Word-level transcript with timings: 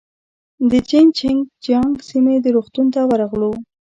د 0.69 0.71
جين 0.89 1.07
چنګ 1.17 1.39
جيانګ 1.65 1.93
سیمې 2.09 2.35
روغتون 2.55 2.87
ته 2.93 3.01
ورغلو. 3.09 3.51